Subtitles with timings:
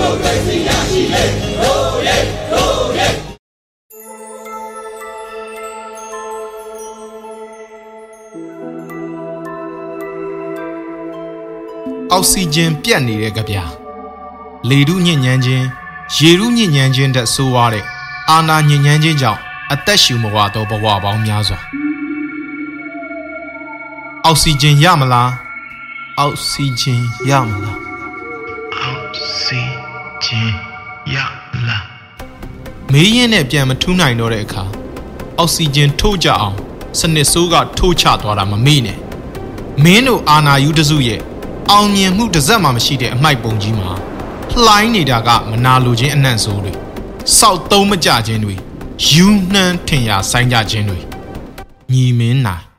[0.00, 1.24] မိုကရေစီရရှိလေ
[1.60, 2.16] ရိုးရဲ
[2.52, 3.08] ရိုးရဲ
[12.10, 13.56] အောက်ဆီဂျင်ပြတ်နေတဲ့ကြပြ
[14.68, 15.66] လေထုညစ်ညမ်းခြင်း
[16.16, 17.84] ရေထုညစ်ညမ်းခြင်းတက်ဆိုးရတဲ့
[18.30, 19.40] အာနာညစ်ညမ်းခြင်းကြောင့်
[19.72, 21.58] အသက်ရှူမဝသောဘဝပေါင်းများစွာ
[24.24, 25.30] အောက်ဆီဂျင်ရမလား
[26.18, 27.78] အောက်ဆီဂျင်ရမလား
[28.74, 29.89] အော
[30.20, 30.50] က်ဆီဂျင်
[31.14, 31.16] ရ
[31.68, 31.84] လား
[32.92, 34.62] မေးရင်နဲ့ပြန်မထူးနိုင်တော့တဲ့အခါ
[35.38, 36.56] အောက်ဆီဂျင်ထိုးကြအောင်
[36.98, 38.98] စနစ်ဆိုးကထိုးချသွားတာမမေ့နဲ့
[39.84, 41.20] မင်းတို့အာနာယူတစုရဲ့
[41.70, 43.90] အောင်မြင်မှုတစ်စက်မှမရှိတဲ့အမိုက်ပုံကြီးမှာ
[44.64, 46.72] လှိုင်းနေတာကမနာလိုခြင်းအနှံ့ဆိုးတွေ
[47.38, 48.54] စောက်သုံးမကြခြင်းတွေ
[49.10, 50.98] ယူနှမ်းထင်ရာဆိုင်ကြခြင်းတွေ
[51.92, 52.69] ညီမင်းနိုင်